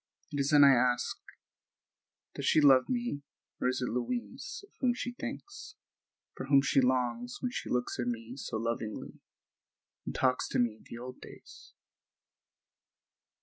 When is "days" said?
11.21-11.73